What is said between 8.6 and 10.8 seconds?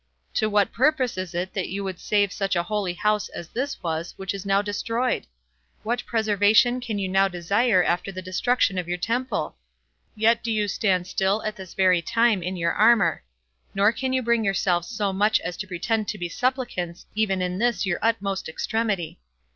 of your temple? Yet do you